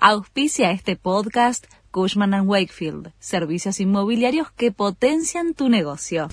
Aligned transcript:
Auspicia 0.00 0.70
este 0.70 0.94
podcast 0.94 1.66
Cushman⁇ 1.90 2.30
Wakefield, 2.46 3.10
servicios 3.18 3.80
inmobiliarios 3.80 4.48
que 4.52 4.70
potencian 4.70 5.54
tu 5.54 5.68
negocio. 5.68 6.28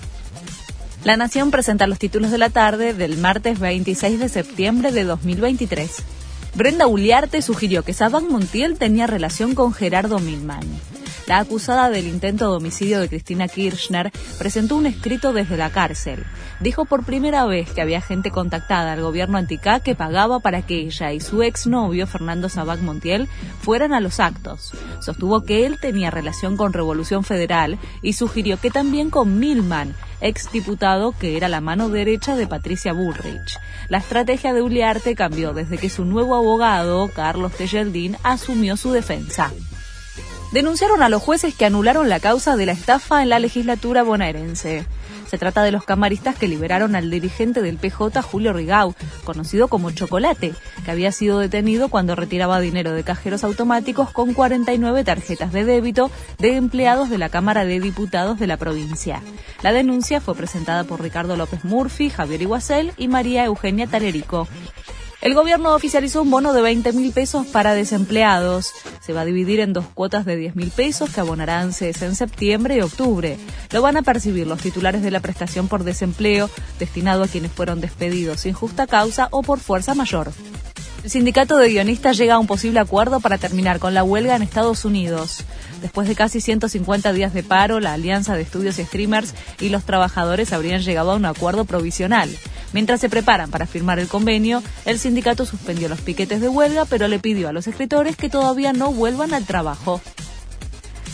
La 1.02 1.16
Nación 1.16 1.50
presenta 1.50 1.88
los 1.88 1.98
títulos 1.98 2.30
de 2.30 2.38
la 2.38 2.50
tarde 2.50 2.94
del 2.94 3.18
martes 3.18 3.58
26 3.58 4.20
de 4.20 4.28
septiembre 4.28 4.92
de 4.92 5.02
2023. 5.02 5.90
Brenda 6.54 6.86
Uliarte 6.86 7.42
sugirió 7.42 7.82
que 7.82 7.92
Saban 7.92 8.28
Montiel 8.28 8.78
tenía 8.78 9.08
relación 9.08 9.56
con 9.56 9.72
Gerardo 9.72 10.20
Milman. 10.20 10.62
La 11.26 11.40
acusada 11.40 11.90
del 11.90 12.06
intento 12.06 12.48
de 12.48 12.56
homicidio 12.56 13.00
de 13.00 13.08
Cristina 13.08 13.48
Kirchner 13.48 14.12
presentó 14.38 14.76
un 14.76 14.86
escrito 14.86 15.32
desde 15.32 15.56
la 15.56 15.70
cárcel. 15.70 16.24
Dijo 16.60 16.84
por 16.84 17.04
primera 17.04 17.44
vez 17.46 17.68
que 17.68 17.80
había 17.80 18.00
gente 18.00 18.30
contactada 18.30 18.92
al 18.92 19.02
gobierno 19.02 19.36
anticá 19.36 19.80
que 19.80 19.96
pagaba 19.96 20.38
para 20.38 20.62
que 20.62 20.78
ella 20.78 21.12
y 21.12 21.20
su 21.20 21.42
exnovio 21.42 22.06
Fernando 22.06 22.48
Sabac 22.48 22.80
Montiel 22.80 23.28
fueran 23.60 23.92
a 23.92 23.98
los 23.98 24.20
actos. 24.20 24.70
Sostuvo 25.00 25.42
que 25.42 25.66
él 25.66 25.78
tenía 25.80 26.12
relación 26.12 26.56
con 26.56 26.72
Revolución 26.72 27.24
Federal 27.24 27.76
y 28.02 28.12
sugirió 28.12 28.60
que 28.60 28.70
también 28.70 29.10
con 29.10 29.40
Milman, 29.40 29.96
exdiputado 30.20 31.10
que 31.10 31.36
era 31.36 31.48
la 31.48 31.60
mano 31.60 31.88
derecha 31.88 32.36
de 32.36 32.46
Patricia 32.46 32.92
Bullrich. 32.92 33.58
La 33.88 33.98
estrategia 33.98 34.54
de 34.54 34.62
Uliarte 34.62 35.16
cambió 35.16 35.52
desde 35.54 35.76
que 35.76 35.90
su 35.90 36.04
nuevo 36.04 36.36
abogado, 36.36 37.10
Carlos 37.12 37.50
Tejeldín, 37.52 38.16
asumió 38.22 38.76
su 38.76 38.92
defensa 38.92 39.52
denunciaron 40.52 41.02
a 41.02 41.08
los 41.08 41.22
jueces 41.22 41.54
que 41.54 41.64
anularon 41.64 42.08
la 42.08 42.20
causa 42.20 42.56
de 42.56 42.66
la 42.66 42.72
estafa 42.72 43.22
en 43.22 43.28
la 43.28 43.38
legislatura 43.38 44.02
bonaerense. 44.02 44.86
Se 45.26 45.38
trata 45.38 45.64
de 45.64 45.72
los 45.72 45.84
camaristas 45.84 46.36
que 46.36 46.46
liberaron 46.46 46.94
al 46.94 47.10
dirigente 47.10 47.60
del 47.60 47.78
PJ, 47.78 48.22
Julio 48.22 48.52
Rigau, 48.52 48.94
conocido 49.24 49.66
como 49.66 49.90
Chocolate, 49.90 50.54
que 50.84 50.90
había 50.90 51.10
sido 51.10 51.40
detenido 51.40 51.88
cuando 51.88 52.14
retiraba 52.14 52.60
dinero 52.60 52.92
de 52.92 53.02
cajeros 53.02 53.42
automáticos 53.42 54.10
con 54.10 54.34
49 54.34 55.02
tarjetas 55.02 55.52
de 55.52 55.64
débito 55.64 56.10
de 56.38 56.56
empleados 56.56 57.10
de 57.10 57.18
la 57.18 57.28
Cámara 57.28 57.64
de 57.64 57.80
Diputados 57.80 58.38
de 58.38 58.46
la 58.46 58.56
provincia. 58.56 59.20
La 59.62 59.72
denuncia 59.72 60.20
fue 60.20 60.36
presentada 60.36 60.84
por 60.84 61.02
Ricardo 61.02 61.36
López 61.36 61.64
Murphy, 61.64 62.08
Javier 62.08 62.42
Iguacel 62.42 62.92
y 62.96 63.08
María 63.08 63.44
Eugenia 63.44 63.88
Talerico. 63.88 64.46
El 65.26 65.34
gobierno 65.34 65.74
oficializó 65.74 66.22
un 66.22 66.30
bono 66.30 66.52
de 66.52 66.62
20 66.62 66.92
mil 66.92 67.10
pesos 67.10 67.48
para 67.48 67.74
desempleados. 67.74 68.70
Se 69.04 69.12
va 69.12 69.22
a 69.22 69.24
dividir 69.24 69.58
en 69.58 69.72
dos 69.72 69.84
cuotas 69.92 70.24
de 70.24 70.36
10 70.36 70.54
mil 70.54 70.70
pesos 70.70 71.10
que 71.10 71.18
abonarán 71.18 71.72
CES 71.72 72.02
en 72.02 72.14
septiembre 72.14 72.76
y 72.76 72.80
octubre. 72.80 73.36
Lo 73.72 73.82
van 73.82 73.96
a 73.96 74.02
percibir 74.02 74.46
los 74.46 74.60
titulares 74.60 75.02
de 75.02 75.10
la 75.10 75.18
prestación 75.18 75.66
por 75.66 75.82
desempleo, 75.82 76.48
destinado 76.78 77.24
a 77.24 77.26
quienes 77.26 77.50
fueron 77.50 77.80
despedidos 77.80 78.42
sin 78.42 78.52
justa 78.52 78.86
causa 78.86 79.26
o 79.32 79.42
por 79.42 79.58
fuerza 79.58 79.96
mayor. 79.96 80.30
El 81.02 81.10
sindicato 81.10 81.56
de 81.56 81.70
guionistas 81.70 82.16
llega 82.16 82.34
a 82.34 82.38
un 82.38 82.46
posible 82.46 82.78
acuerdo 82.78 83.18
para 83.18 83.36
terminar 83.36 83.80
con 83.80 83.94
la 83.94 84.04
huelga 84.04 84.36
en 84.36 84.42
Estados 84.42 84.84
Unidos. 84.84 85.44
Después 85.82 86.06
de 86.06 86.14
casi 86.14 86.40
150 86.40 87.12
días 87.12 87.34
de 87.34 87.42
paro, 87.42 87.80
la 87.80 87.94
Alianza 87.94 88.36
de 88.36 88.42
Estudios 88.42 88.78
y 88.78 88.84
Streamers 88.84 89.34
y 89.60 89.70
los 89.70 89.82
trabajadores 89.82 90.52
habrían 90.52 90.82
llegado 90.82 91.10
a 91.10 91.16
un 91.16 91.24
acuerdo 91.24 91.64
provisional. 91.64 92.30
Mientras 92.76 93.00
se 93.00 93.08
preparan 93.08 93.50
para 93.50 93.64
firmar 93.64 93.98
el 93.98 94.06
convenio, 94.06 94.62
el 94.84 94.98
sindicato 94.98 95.46
suspendió 95.46 95.88
los 95.88 96.02
piquetes 96.02 96.42
de 96.42 96.50
huelga, 96.50 96.84
pero 96.84 97.08
le 97.08 97.18
pidió 97.18 97.48
a 97.48 97.52
los 97.52 97.66
escritores 97.66 98.16
que 98.16 98.28
todavía 98.28 98.74
no 98.74 98.92
vuelvan 98.92 99.32
al 99.32 99.46
trabajo. 99.46 100.02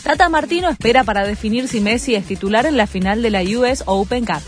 Tata 0.03 0.27
Martino 0.27 0.67
espera 0.67 1.05
para 1.05 1.25
definir 1.25 1.69
si 1.69 1.79
Messi 1.79 2.15
es 2.15 2.25
titular 2.25 2.65
en 2.65 2.75
la 2.75 2.85
final 2.85 3.21
de 3.21 3.29
la 3.29 3.43
US 3.43 3.83
Open 3.85 4.25
Cup. 4.25 4.41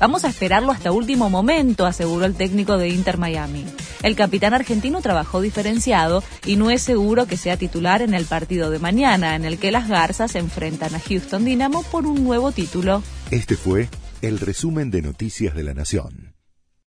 Vamos 0.00 0.24
a 0.24 0.28
esperarlo 0.28 0.72
hasta 0.72 0.90
último 0.90 1.30
momento, 1.30 1.86
aseguró 1.86 2.24
el 2.24 2.34
técnico 2.34 2.78
de 2.78 2.88
Inter 2.88 3.16
Miami. 3.16 3.64
El 4.02 4.16
capitán 4.16 4.52
argentino 4.52 5.00
trabajó 5.00 5.40
diferenciado 5.40 6.24
y 6.46 6.56
no 6.56 6.72
es 6.72 6.82
seguro 6.82 7.26
que 7.26 7.36
sea 7.36 7.56
titular 7.56 8.02
en 8.02 8.12
el 8.12 8.24
partido 8.24 8.70
de 8.70 8.80
mañana, 8.80 9.36
en 9.36 9.44
el 9.44 9.58
que 9.58 9.70
las 9.70 9.86
Garzas 9.86 10.34
enfrentan 10.34 10.96
a 10.96 10.98
Houston 10.98 11.44
Dynamo 11.44 11.84
por 11.84 12.06
un 12.06 12.24
nuevo 12.24 12.50
título. 12.50 13.04
Este 13.30 13.54
fue 13.54 13.88
el 14.20 14.40
resumen 14.40 14.90
de 14.90 15.02
Noticias 15.02 15.54
de 15.54 15.62
la 15.62 15.72
Nación. 15.72 16.35